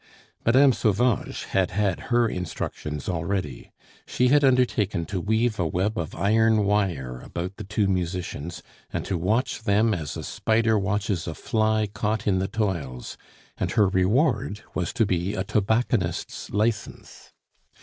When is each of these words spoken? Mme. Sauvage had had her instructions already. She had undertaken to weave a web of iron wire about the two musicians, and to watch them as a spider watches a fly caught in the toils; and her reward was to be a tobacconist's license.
Mme. 0.43 0.71
Sauvage 0.71 1.43
had 1.43 1.69
had 1.69 1.99
her 2.09 2.27
instructions 2.27 3.07
already. 3.07 3.71
She 4.07 4.29
had 4.29 4.43
undertaken 4.43 5.05
to 5.05 5.21
weave 5.21 5.59
a 5.59 5.67
web 5.67 5.95
of 5.95 6.15
iron 6.15 6.63
wire 6.65 7.19
about 7.21 7.57
the 7.57 7.63
two 7.63 7.87
musicians, 7.87 8.63
and 8.91 9.05
to 9.05 9.15
watch 9.15 9.61
them 9.61 9.93
as 9.93 10.17
a 10.17 10.23
spider 10.23 10.79
watches 10.79 11.27
a 11.27 11.35
fly 11.35 11.85
caught 11.85 12.25
in 12.25 12.39
the 12.39 12.47
toils; 12.47 13.15
and 13.59 13.73
her 13.73 13.87
reward 13.87 14.63
was 14.73 14.91
to 14.93 15.05
be 15.05 15.35
a 15.35 15.43
tobacconist's 15.43 16.49
license. 16.49 17.31